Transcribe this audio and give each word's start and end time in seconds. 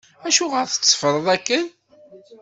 Acuɣer 0.27 0.65
tetteffreḍ 0.67 1.25
akken? 1.35 1.65